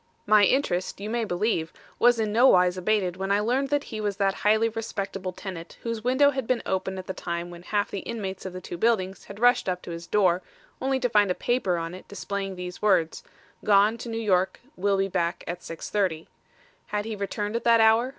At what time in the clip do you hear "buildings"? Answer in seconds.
8.79-9.25